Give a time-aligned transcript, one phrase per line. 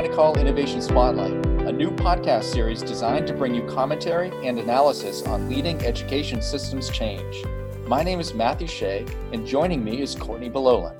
[0.00, 5.50] INACOL Innovation Spotlight, a new podcast series designed to bring you commentary and analysis on
[5.50, 7.44] leading education systems change.
[7.86, 10.96] My name is Matthew Shea, and joining me is Courtney Belolan.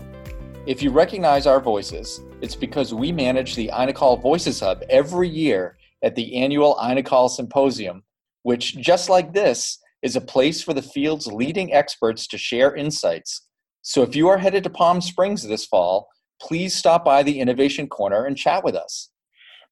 [0.67, 5.79] If you recognize our voices, it's because we manage the INACOL Voices Hub every year
[6.03, 8.03] at the annual INACOL Symposium,
[8.43, 13.47] which, just like this, is a place for the field's leading experts to share insights.
[13.81, 17.87] So if you are headed to Palm Springs this fall, please stop by the Innovation
[17.87, 19.11] Corner and chat with us.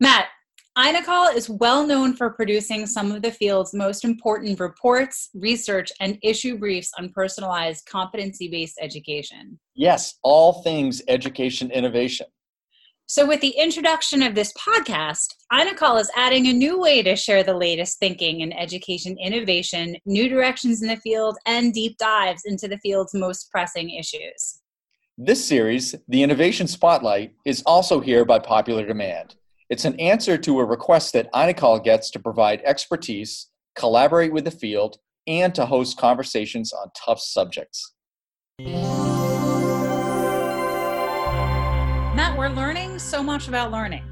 [0.00, 0.26] Matt,
[0.78, 6.16] INACOL is well known for producing some of the field's most important reports, research, and
[6.22, 9.58] issue briefs on personalized competency based education.
[9.74, 12.26] Yes, all things education innovation.
[13.06, 17.42] So, with the introduction of this podcast, INACOL is adding a new way to share
[17.42, 22.68] the latest thinking in education innovation, new directions in the field, and deep dives into
[22.68, 24.60] the field's most pressing issues.
[25.20, 29.34] This series, The Innovation Spotlight, is also here by popular demand.
[29.68, 34.52] It's an answer to a request that INACOL gets to provide expertise, collaborate with the
[34.52, 37.94] field, and to host conversations on tough subjects.
[42.14, 44.04] Matt, we're learning so much about learning.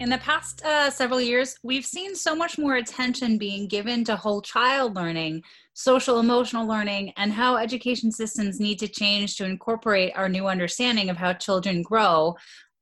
[0.00, 4.16] In the past uh, several years, we've seen so much more attention being given to
[4.16, 5.42] whole child learning,
[5.76, 11.10] social emotional learning, and how education systems need to change to incorporate our new understanding
[11.10, 12.34] of how children grow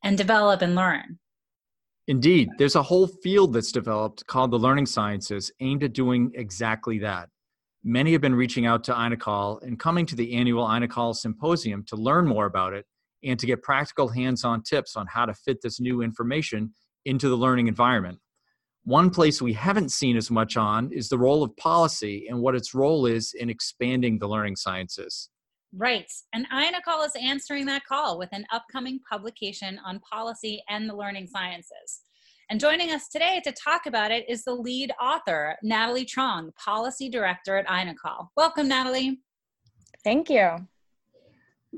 [0.04, 1.18] and develop and learn.
[2.06, 7.00] Indeed, there's a whole field that's developed called the learning sciences aimed at doing exactly
[7.00, 7.28] that.
[7.82, 11.96] Many have been reaching out to INACOL and coming to the annual INACOL symposium to
[11.96, 12.86] learn more about it
[13.24, 16.72] and to get practical hands on tips on how to fit this new information
[17.04, 18.20] into the learning environment.
[18.84, 22.54] One place we haven't seen as much on is the role of policy and what
[22.54, 25.30] its role is in expanding the learning sciences.
[25.74, 26.10] Right.
[26.34, 31.28] And INACOL is answering that call with an upcoming publication on policy and the learning
[31.28, 32.02] sciences.
[32.50, 37.08] And joining us today to talk about it is the lead author, Natalie Truong, Policy
[37.08, 38.28] Director at INACOL.
[38.36, 39.18] Welcome, Natalie.
[40.04, 40.58] Thank you.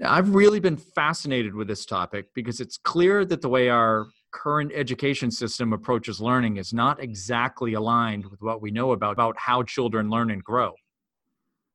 [0.04, 4.70] I've really been fascinated with this topic because it's clear that the way our current
[4.74, 9.62] education system approaches learning is not exactly aligned with what we know about, about how
[9.62, 10.74] children learn and grow.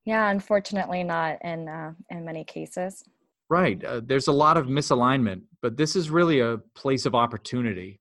[0.06, 3.04] Yeah, unfortunately, not in uh, in many cases.
[3.50, 3.84] Right.
[3.84, 8.00] Uh, there's a lot of misalignment, but this is really a place of opportunity.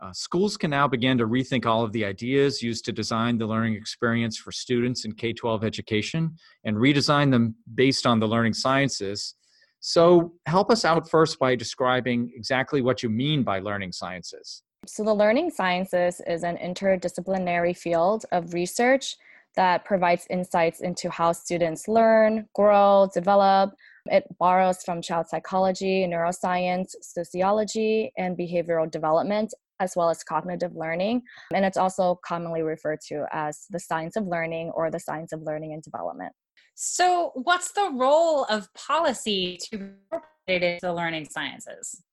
[0.00, 3.46] Uh, schools can now begin to rethink all of the ideas used to design the
[3.46, 8.54] learning experience for students in K 12 education and redesign them based on the learning
[8.54, 9.34] sciences
[9.80, 14.62] so, help us out first by describing exactly what you mean by learning sciences.
[14.86, 19.16] So, the learning sciences is an interdisciplinary field of research
[19.54, 23.74] that provides insights into how students learn, grow, develop.
[24.06, 31.22] It borrows from child psychology, neuroscience, sociology, and behavioral development, as well as cognitive learning.
[31.54, 35.42] And it's also commonly referred to as the science of learning or the science of
[35.42, 36.32] learning and development.
[36.80, 42.04] So, what's the role of policy to incorporate into the learning sciences?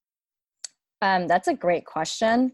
[1.04, 2.52] Um, that's a great question.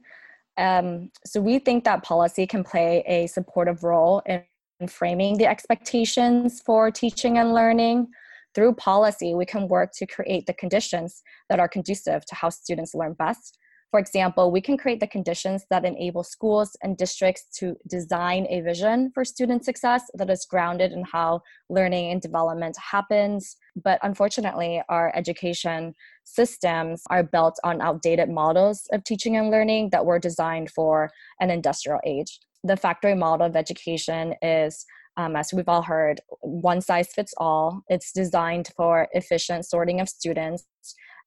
[0.58, 4.44] Um, so, we think that policy can play a supportive role in,
[4.82, 8.08] in framing the expectations for teaching and learning.
[8.56, 12.94] Through policy, we can work to create the conditions that are conducive to how students
[12.94, 13.58] learn best
[13.92, 18.62] for example, we can create the conditions that enable schools and districts to design a
[18.62, 23.58] vision for student success that is grounded in how learning and development happens.
[23.76, 25.94] But unfortunately, our education
[26.24, 31.52] systems are built on outdated models of teaching and learning that were designed for an
[31.52, 32.40] industrial age.
[32.64, 34.86] The factory model of education is
[35.18, 37.84] um, as we've all heard, one size fits all.
[37.90, 40.66] It's designed for efficient sorting of students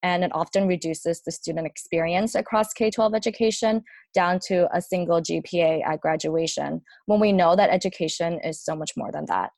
[0.04, 3.82] and it often reduces the student experience across K 12 education
[4.12, 8.92] down to a single GPA at graduation when we know that education is so much
[8.98, 9.50] more than that.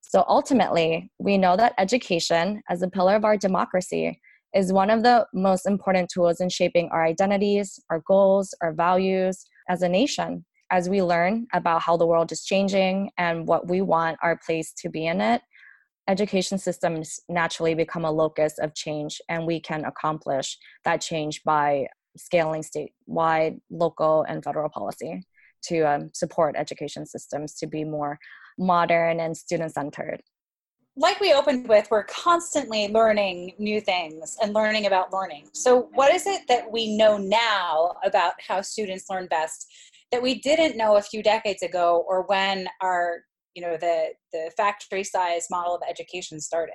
[0.00, 4.20] So ultimately, we know that education, as a pillar of our democracy,
[4.52, 9.44] is one of the most important tools in shaping our identities, our goals, our values
[9.68, 10.44] as a nation.
[10.72, 14.72] As we learn about how the world is changing and what we want our place
[14.78, 15.40] to be in it,
[16.08, 21.86] education systems naturally become a locus of change and we can accomplish that change by
[22.16, 25.22] scaling statewide local and federal policy
[25.62, 28.18] to um, support education systems to be more
[28.58, 30.20] modern and student centered
[30.96, 35.48] like we opened with, we're constantly learning new things and learning about learning.
[35.52, 39.66] So, what is it that we know now about how students learn best
[40.12, 43.24] that we didn't know a few decades ago or when our
[43.54, 46.72] you know the the factory size model of education started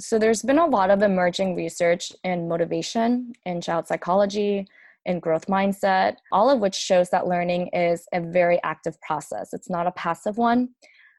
[0.00, 4.66] so there's been a lot of emerging research in motivation in child psychology
[5.06, 9.50] in growth mindset, all of which shows that learning is a very active process.
[9.52, 10.70] It's not a passive one.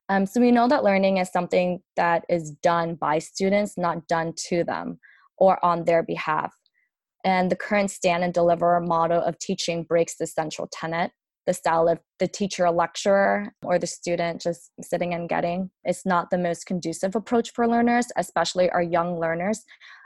[0.10, 4.34] Um, so we know that learning is something that is done by students, not done
[4.50, 5.00] to them
[5.38, 6.54] or on their behalf.
[7.24, 11.12] And the current stand and deliver model of teaching breaks the central tenet
[11.46, 15.70] the style of the teacher lecturer or the student just sitting and getting.
[15.86, 19.64] Is not the most conducive approach for learners especially our young learners.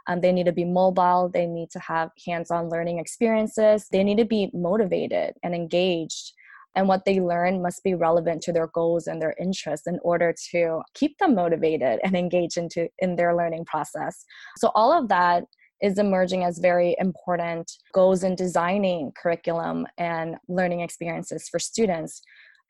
[0.07, 4.17] Um, they need to be mobile they need to have hands-on learning experiences they need
[4.17, 6.33] to be motivated and engaged.
[6.75, 10.33] And what they learn must be relevant to their goals and their interests in order
[10.51, 14.23] to keep them motivated and engaged into in their learning process.
[14.57, 15.45] So all of that
[15.81, 22.21] is emerging as very important goals in designing curriculum and learning experiences for students.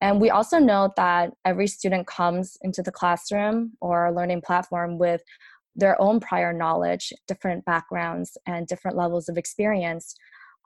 [0.02, 5.22] And we also know that every student comes into the classroom or learning platform with
[5.76, 10.16] their own prior knowledge, different backgrounds, and different levels of experience,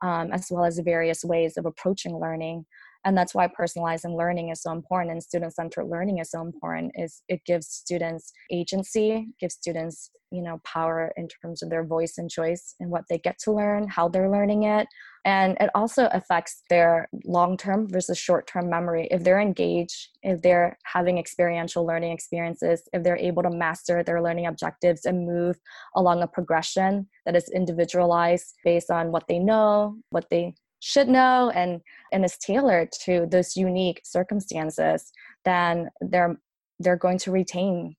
[0.01, 2.65] um, as well as various ways of approaching learning
[3.05, 7.21] and that's why personalizing learning is so important and student-centered learning is so important is
[7.27, 12.29] it gives students agency gives students you know power in terms of their voice and
[12.29, 14.87] choice and what they get to learn how they're learning it.
[15.25, 19.07] And it also affects their long-term versus short-term memory.
[19.09, 24.21] If they're engaged if they're having experiential learning experiences if they're able to master their
[24.21, 25.57] learning objectives and move
[25.95, 31.49] along a progression that is individualized based on what they know what they should know
[31.55, 31.79] and
[32.11, 35.13] and is tailored to those unique circumstances
[35.45, 36.35] then they're
[36.79, 37.95] they're going to retain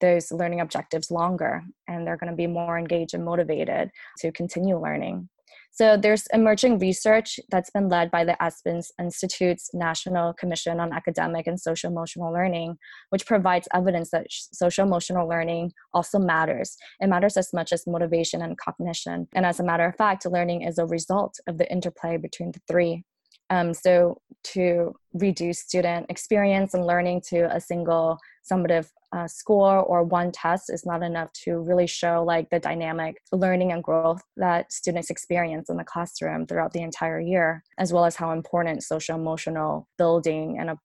[0.00, 4.76] those learning objectives longer and they're going to be more engaged and motivated to continue
[4.76, 5.28] learning
[5.76, 11.46] so there's emerging research that's been led by the Aspen Institute's National Commission on Academic
[11.46, 12.78] and Social Emotional Learning,
[13.10, 16.78] which provides evidence that social emotional learning also matters.
[16.98, 19.28] It matters as much as motivation and cognition.
[19.34, 22.60] And as a matter of fact, learning is a result of the interplay between the
[22.66, 23.04] three.
[23.50, 24.20] Um, so
[24.54, 28.18] to reduce student experience and learning to a single
[28.50, 33.16] summative uh, score or one test is not enough to really show like the dynamic
[33.32, 38.04] learning and growth that students experience in the classroom throughout the entire year, as well
[38.04, 40.78] as how important social emotional building and a,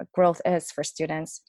[0.00, 1.42] a growth is for students.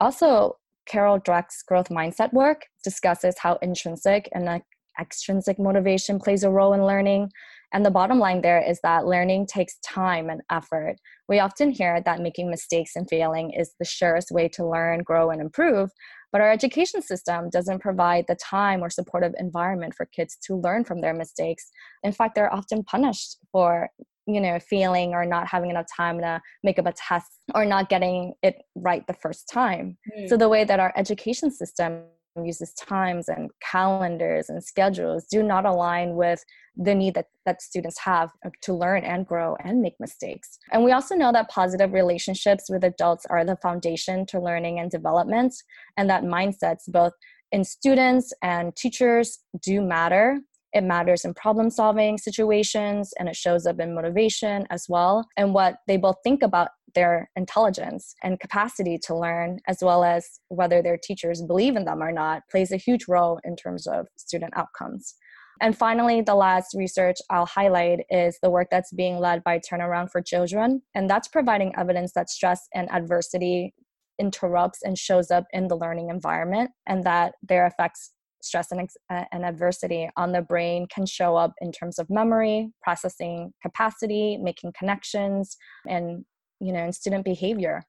[0.00, 4.62] Also, Carol Dweck's growth mindset work discusses how intrinsic and
[5.00, 7.30] extrinsic motivation plays a role in learning
[7.74, 10.96] and the bottom line there is that learning takes time and effort.
[11.28, 15.30] We often hear that making mistakes and failing is the surest way to learn, grow,
[15.30, 15.90] and improve.
[16.30, 20.84] But our education system doesn't provide the time or supportive environment for kids to learn
[20.84, 21.68] from their mistakes.
[22.04, 23.88] In fact, they're often punished for
[24.26, 27.90] you know failing or not having enough time to make up a test or not
[27.90, 30.26] getting it right the first time mm.
[30.26, 32.04] so the way that our education system
[32.42, 36.44] uses times and calendars and schedules do not align with
[36.76, 38.30] the need that, that students have
[38.62, 40.58] to learn and grow and make mistakes.
[40.72, 44.90] And we also know that positive relationships with adults are the foundation to learning and
[44.90, 45.54] development,
[45.96, 47.12] and that mindsets, both
[47.52, 50.40] in students and teachers, do matter
[50.74, 55.54] it matters in problem solving situations and it shows up in motivation as well and
[55.54, 60.82] what they both think about their intelligence and capacity to learn as well as whether
[60.82, 64.52] their teachers believe in them or not plays a huge role in terms of student
[64.56, 65.14] outcomes
[65.60, 70.10] and finally, the last research I'll highlight is the work that's being led by Turnaround
[70.10, 70.82] for Children.
[70.94, 73.74] And that's providing evidence that stress and adversity
[74.18, 79.24] interrupts and shows up in the learning environment, and that their effects stress and, uh,
[79.32, 84.70] and adversity on the brain can show up in terms of memory processing capacity making
[84.78, 85.56] connections
[85.88, 86.26] and
[86.64, 87.84] you know in student behavior.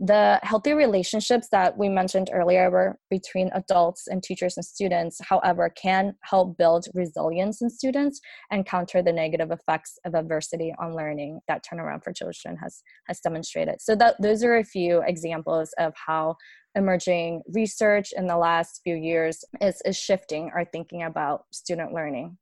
[0.00, 5.70] The healthy relationships that we mentioned earlier were between adults and teachers and students however
[5.70, 11.38] can help build resilience in students and counter the negative effects of adversity on learning
[11.46, 13.80] that turnaround for children has has demonstrated.
[13.80, 16.36] So that those are a few examples of how
[16.74, 22.36] emerging research in the last few years is, is shifting our thinking about student learning.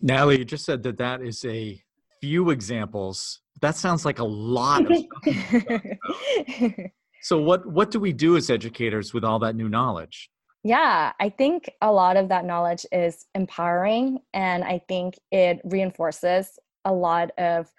[0.00, 1.82] Natalie you just said that that is a
[2.20, 3.40] few examples.
[3.60, 4.96] That sounds like a lot of
[7.22, 10.30] so what what do we do as educators with all that new knowledge?
[10.64, 16.58] Yeah i think a lot of that knowledge is empowering and i think it reinforces
[16.84, 17.70] a lot of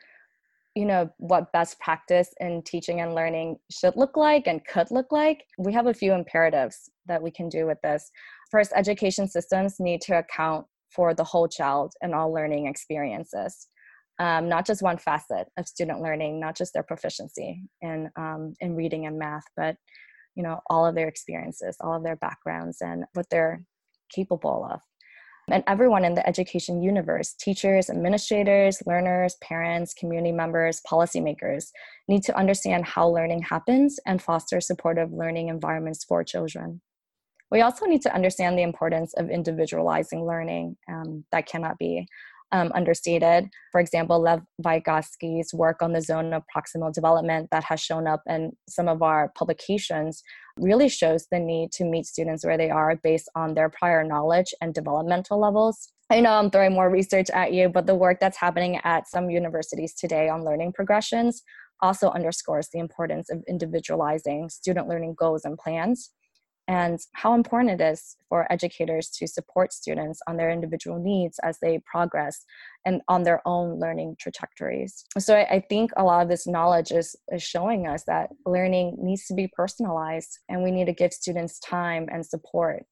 [0.75, 5.11] you know what best practice in teaching and learning should look like and could look
[5.11, 5.43] like.
[5.57, 8.09] We have a few imperatives that we can do with this.
[8.51, 10.65] First education systems need to account
[10.95, 13.67] for the whole child and all learning experiences
[14.19, 18.75] um, not just one facet of student learning, not just their proficiency in um, in
[18.75, 19.75] reading and math, but
[20.35, 23.63] you know all of their experiences, all of their backgrounds, and what they're
[24.13, 24.81] capable of.
[25.51, 31.67] And everyone in the education universe teachers, administrators, learners, parents, community members, policymakers
[32.07, 36.81] need to understand how learning happens and foster supportive learning environments for children.
[37.51, 42.05] We also need to understand the importance of individualizing learning um, that cannot be
[42.51, 43.49] um, understated.
[43.71, 48.21] For example, Lev Vygotsky's work on the zone of proximal development that has shown up
[48.27, 50.23] in some of our publications
[50.57, 54.53] really shows the need to meet students where they are based on their prior knowledge
[54.61, 55.91] and developmental levels.
[56.09, 59.29] I know I'm throwing more research at you, but the work that's happening at some
[59.29, 61.43] universities today on learning progressions
[61.81, 66.11] also underscores the importance of individualizing student learning goals and plans
[66.69, 71.57] and how important it is for educators to support students on their individual needs as
[71.59, 72.45] they progress
[72.85, 75.03] and on their own learning trajectories.
[75.17, 79.25] So I, think a lot of this knowledge is, is showing us that learning needs
[79.25, 82.85] to be personalized and we need to give students time and support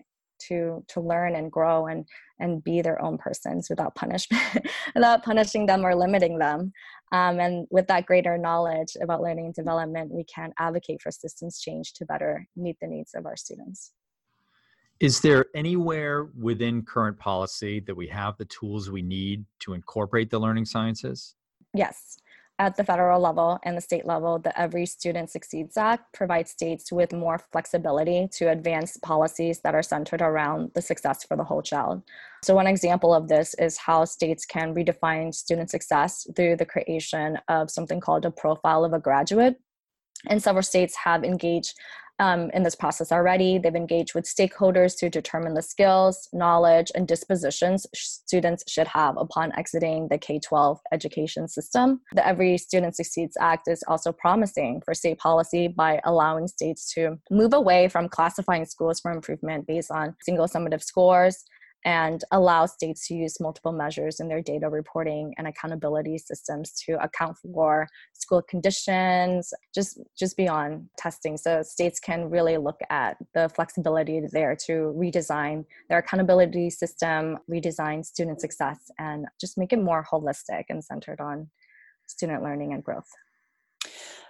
[0.48, 2.06] to to learn and grow and
[2.40, 4.42] and be their own persons without punishment
[4.96, 6.72] without punishing them or limiting them.
[7.12, 11.60] Um, and with that greater knowledge about learning and development we can advocate for systems
[11.60, 13.94] change to better meet the needs of our students.
[15.00, 20.32] Is there anywhere within current policy that we have the tools we need to incorporate
[20.32, 21.36] the learning sciences?
[21.74, 22.18] Yes
[22.60, 26.92] at the federal level and the state level, the Every Student Succeeds Act provides states
[26.92, 31.62] with more flexibility to advance policies that are centered around the success for the whole
[31.62, 32.02] child.
[32.44, 37.38] So, one example of this is how states can redefine student success through the creation
[37.48, 39.58] of something called a profile of a graduate.
[40.26, 41.76] And several states have engaged
[42.20, 43.58] um, in this process already.
[43.58, 49.58] They've engaged with stakeholders to determine the skills, knowledge, and dispositions students should have upon
[49.58, 52.02] exiting the K 12 education system.
[52.14, 57.18] The Every Student Succeeds Act is also promising for state policy by allowing states to
[57.30, 61.44] move away from classifying schools for improvement based on single summative scores
[61.86, 67.02] and allow states to use multiple measures in their data reporting and accountability systems to
[67.04, 73.50] account for school conditions just just beyond testing so states can really look at the
[73.50, 80.06] flexibility there to redesign their accountability system redesign student success and just make it more
[80.12, 81.48] holistic and centered on
[82.08, 83.10] student learning and growth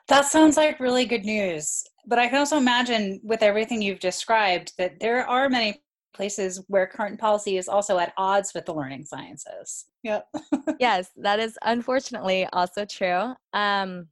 [0.08, 1.84] that sounds like really good news.
[2.06, 5.82] But I can also imagine, with everything you've described, that there are many
[6.14, 9.86] places where current policy is also at odds with the learning sciences.
[10.04, 10.28] Yep.
[10.80, 13.34] yes, that is unfortunately also true.
[13.54, 14.08] Um,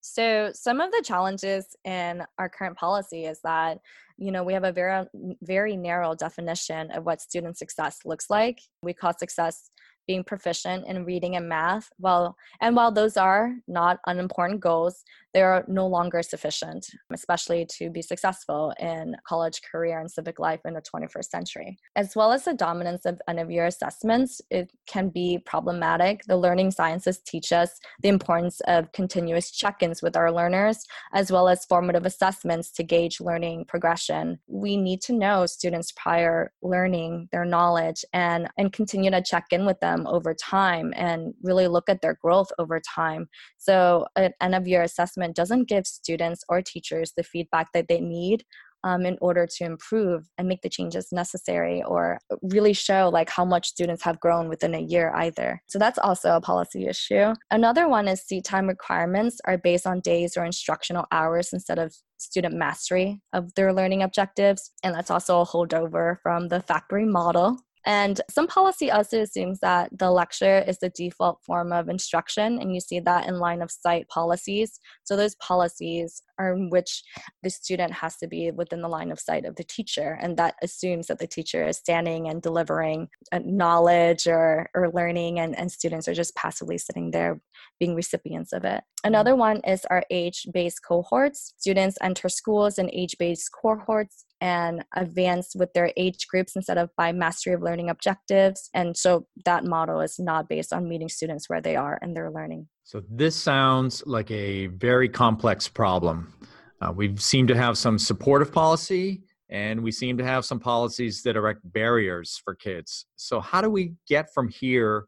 [0.00, 3.80] so some of the challenges in our current policy is that
[4.18, 5.04] you know we have a very
[5.42, 8.60] very narrow definition of what student success looks like.
[8.82, 9.68] We call success
[10.06, 15.02] being proficient in reading and math Well, and while those are not unimportant goals
[15.36, 20.60] they are no longer sufficient especially to be successful in college career and civic life
[20.64, 21.78] in the 21st century.
[21.94, 26.22] As well as the dominance of end of year assessments it can be problematic.
[26.26, 31.48] The learning sciences teach us the importance of continuous check-ins with our learners as well
[31.48, 34.38] as formative assessments to gauge learning progression.
[34.46, 39.66] We need to know students prior learning their knowledge and and continue to check in
[39.66, 43.28] with them over time and really look at their growth over time.
[43.58, 48.00] So, an end of year assessment doesn't give students or teachers the feedback that they
[48.00, 48.44] need
[48.84, 53.44] um, in order to improve and make the changes necessary or really show like how
[53.44, 55.60] much students have grown within a year either.
[55.66, 57.34] So that's also a policy issue.
[57.50, 61.94] Another one is seat time requirements are based on days or instructional hours instead of
[62.18, 64.70] student mastery of their learning objectives.
[64.84, 69.90] And that's also a holdover from the factory model and some policy also assumes that
[69.96, 73.70] the lecture is the default form of instruction, and you see that in line of
[73.70, 74.80] sight policies.
[75.04, 77.02] So those policies are in which
[77.42, 80.56] the student has to be within the line of sight of the teacher, and that
[80.62, 85.70] assumes that the teacher is standing and delivering uh, knowledge or, or learning, and, and
[85.70, 87.40] students are just passively sitting there
[87.78, 88.82] being recipients of it.
[89.04, 91.54] Another one is our age based cohorts.
[91.58, 96.88] Students enter schools in age based cohorts and advance with their age groups instead of
[96.96, 98.70] by mastery of learning objectives.
[98.72, 102.30] And so that model is not based on meeting students where they are in their
[102.30, 102.68] learning.
[102.84, 106.32] So this sounds like a very complex problem.
[106.80, 111.24] Uh, we seem to have some supportive policy and we seem to have some policies
[111.24, 113.06] that erect barriers for kids.
[113.16, 115.06] So, how do we get from here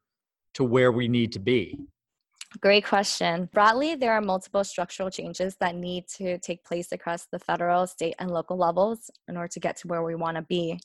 [0.54, 1.78] to where we need to be?
[2.62, 3.48] Great question.
[3.52, 8.14] Broadly, there are multiple structural changes that need to take place across the federal, state,
[8.18, 10.80] and local levels in order to get to where we want to be.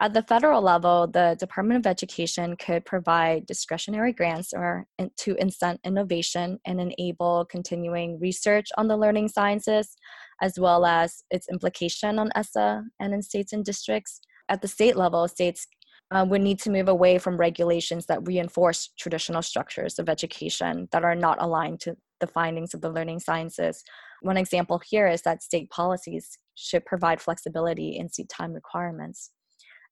[0.00, 4.86] At the federal level, the Department of Education could provide discretionary grants or
[5.16, 9.96] to incent innovation and enable continuing research on the learning sciences,
[10.42, 14.20] as well as its implication on ESSA and in states and districts.
[14.50, 15.66] At the state level, states
[16.10, 21.04] uh, we need to move away from regulations that reinforce traditional structures of education that
[21.04, 23.82] are not aligned to the findings of the learning sciences.
[24.22, 29.30] One example here is that state policies should provide flexibility in seat time requirements.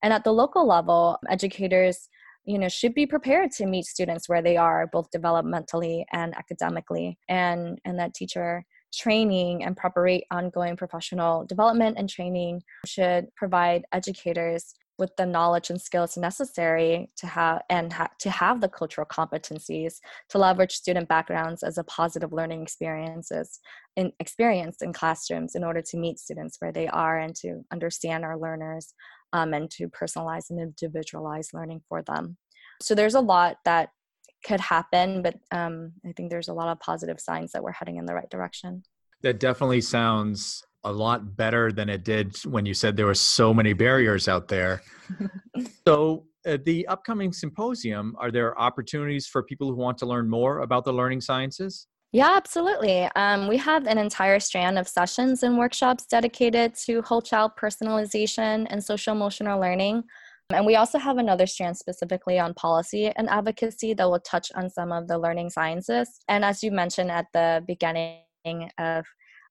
[0.02, 2.08] And at the local level, educators
[2.46, 7.18] you know should be prepared to meet students where they are both developmentally and academically
[7.28, 14.74] and and that teacher training and preparate ongoing professional development and training should provide educators
[14.98, 19.94] with the knowledge and skills necessary to have and ha- to have the cultural competencies
[20.28, 23.60] to leverage student backgrounds as a positive learning experiences
[23.96, 28.24] in experience in classrooms in order to meet students where they are and to understand
[28.24, 28.94] our learners
[29.32, 32.36] um, and to personalize and individualize learning for them.
[32.80, 33.90] So there's a lot that
[34.44, 37.96] could happen but um, i think there's a lot of positive signs that we're heading
[37.96, 38.82] in the right direction.
[39.22, 43.52] That definitely sounds a lot better than it did when you said there were so
[43.52, 44.82] many barriers out there.
[45.86, 50.60] so, uh, the upcoming symposium, are there opportunities for people who want to learn more
[50.60, 51.88] about the learning sciences?
[52.12, 53.08] Yeah, absolutely.
[53.16, 58.66] Um, we have an entire strand of sessions and workshops dedicated to whole child personalization
[58.70, 60.04] and social emotional learning.
[60.50, 64.70] And we also have another strand specifically on policy and advocacy that will touch on
[64.70, 66.20] some of the learning sciences.
[66.28, 68.20] And as you mentioned at the beginning
[68.78, 69.04] of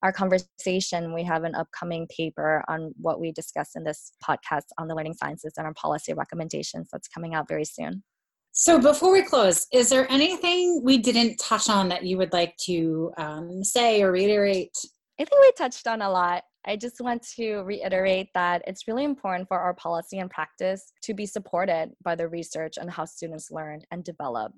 [0.03, 4.87] our conversation, we have an upcoming paper on what we discussed in this podcast on
[4.87, 8.03] the learning sciences and our policy recommendations that's coming out very soon.
[8.51, 12.55] So, before we close, is there anything we didn't touch on that you would like
[12.65, 14.71] to um, say or reiterate?
[15.19, 16.43] I think we touched on a lot.
[16.65, 21.13] I just want to reiterate that it's really important for our policy and practice to
[21.13, 24.53] be supported by the research on how students learn and develop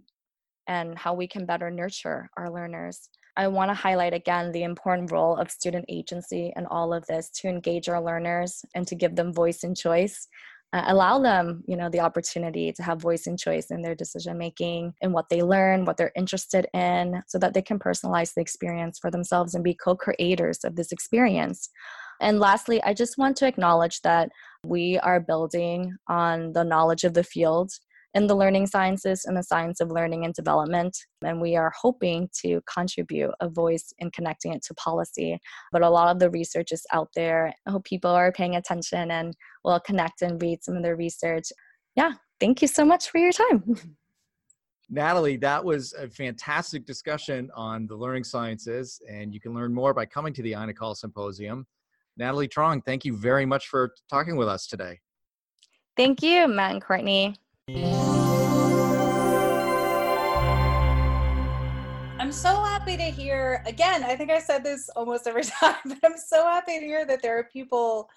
[0.68, 3.10] and how we can better nurture our learners.
[3.38, 7.30] I want to highlight again the important role of student agency in all of this
[7.42, 10.28] to engage our learners and to give them voice and choice.
[10.74, 14.38] Uh, allow them, you know, the opportunity to have voice and choice in their decision
[14.38, 18.42] making and what they learn, what they're interested in, so that they can personalize the
[18.42, 21.70] experience for themselves and be co-creators of this experience.
[22.20, 24.30] And lastly, I just want to acknowledge that
[24.66, 27.72] we are building on the knowledge of the field
[28.14, 30.98] in the learning sciences and the science of learning and development.
[31.24, 35.40] And we are hoping to contribute a voice in connecting it to policy.
[35.72, 37.54] But a lot of the research is out there.
[37.66, 41.46] I hope people are paying attention and will connect and read some of the research.
[41.96, 43.76] Yeah, thank you so much for your time.
[44.90, 49.94] Natalie, that was a fantastic discussion on the learning sciences, and you can learn more
[49.94, 51.68] by coming to the INACOL Symposium.
[52.16, 55.00] Natalie Truong, thank you very much for talking with us today.
[55.98, 57.36] Thank you, Matt and Courtney.
[57.70, 57.92] I'm
[62.32, 66.18] so happy to hear, again, I think I said this almost every time, but I'm
[66.18, 68.10] so happy to hear that there are people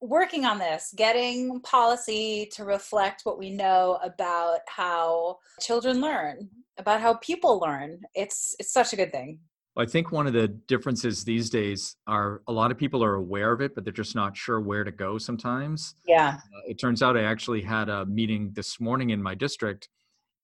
[0.00, 6.48] working on this, getting policy to reflect what we know about how children learn,
[6.78, 8.00] about how people learn.
[8.14, 9.40] It's it's such a good thing.
[9.80, 13.52] I think one of the differences these days are a lot of people are aware
[13.52, 15.94] of it, but they're just not sure where to go sometimes.
[16.06, 16.38] Yeah.
[16.38, 19.88] Uh, it turns out I actually had a meeting this morning in my district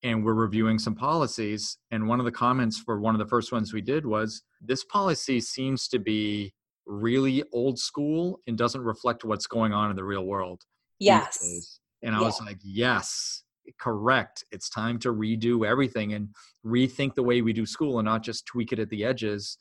[0.03, 1.79] and we're reviewing some policies.
[1.91, 4.85] And one of the comments for one of the first ones we did was this
[4.85, 6.53] policy seems to be
[6.87, 10.63] really old school and doesn't reflect what's going on in the real world.
[10.99, 11.81] Yes.
[12.03, 12.25] And I yeah.
[12.25, 13.43] was like, yes,
[13.79, 14.45] correct.
[14.51, 16.29] It's time to redo everything and
[16.65, 19.57] rethink the way we do school and not just tweak it at the edges,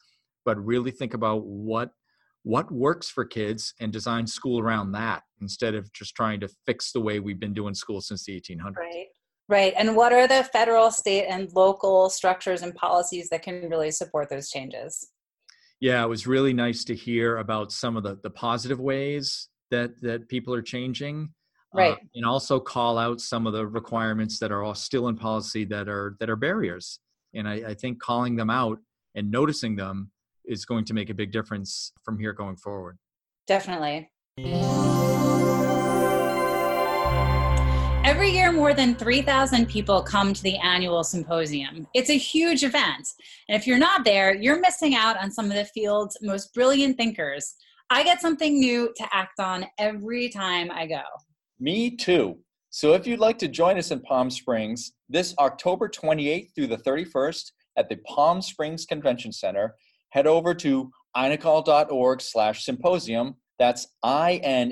[0.46, 1.90] but really think about what
[2.44, 6.92] what works for kids and design school around that instead of just trying to fix
[6.92, 8.76] the way we've been doing school since the 1800s.
[8.78, 9.08] Right.
[9.48, 9.74] Right.
[9.76, 14.30] And what are the federal, state, and local structures and policies that can really support
[14.30, 15.08] those changes?
[15.80, 20.00] Yeah, it was really nice to hear about some of the, the positive ways that
[20.02, 21.34] that people are changing
[21.76, 25.16] right uh, and also call out some of the requirements that are all still in
[25.16, 27.00] policy that are that are barriers
[27.34, 28.80] and I, I think calling them out
[29.16, 30.12] and noticing them
[30.46, 32.98] is going to make a big difference from here going forward
[33.48, 34.10] definitely
[38.06, 41.88] Every year, more than 3,000 people come to the annual symposium.
[41.96, 43.08] It's a huge event.
[43.50, 46.98] And if you're not there, you're missing out on some of the field's most brilliant
[46.98, 47.56] thinkers.
[47.90, 51.02] I get something new to act on every time I go.
[51.60, 52.40] Me too.
[52.70, 56.78] So if you'd like to join us in Palm Springs this October 28th through the
[56.78, 59.76] 31st at the Palm Springs Convention Center,
[60.10, 63.36] head over to inacol.org slash symposium.
[63.60, 64.70] That's I-N-A-C-O-L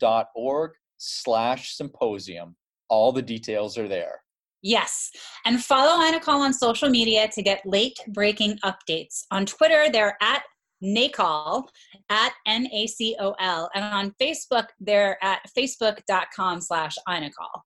[0.00, 2.56] dot org slash symposium.
[2.88, 4.20] All the details are there.
[4.62, 5.10] Yes.
[5.44, 9.24] And follow INACOL on social media to get late breaking updates.
[9.30, 10.42] On Twitter, they're at
[10.82, 11.64] NACOL
[12.10, 13.70] at N-A-C-O-L.
[13.74, 17.62] And on Facebook, they're at facebook.com slash INACOL.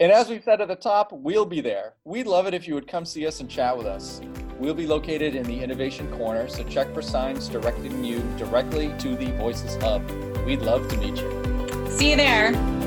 [0.00, 1.94] And as we said at the top, we'll be there.
[2.04, 4.20] We'd love it if you would come see us and chat with us.
[4.58, 9.14] We'll be located in the Innovation Corner, so check for signs directing you directly to
[9.16, 10.08] the Voices Hub.
[10.46, 11.90] We'd love to meet you.
[11.90, 12.83] See you there.